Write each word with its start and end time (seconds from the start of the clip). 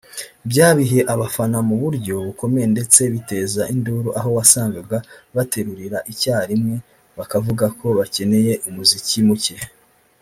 Byabihiye 0.49 1.03
abafana 1.13 1.57
mu 1.67 1.75
buryo 1.83 2.15
bukomeye 2.27 2.65
ndetse 2.73 2.99
biteza 3.13 3.61
induru 3.73 4.09
aho 4.19 4.29
wasangaga 4.37 4.97
baterurira 5.35 5.97
icya 6.11 6.37
rimwe 6.49 6.75
bakavuga 7.17 7.65
ko 7.79 7.85
bakeneye 7.99 8.53
umuziki 8.67 9.19
muke 9.27 9.55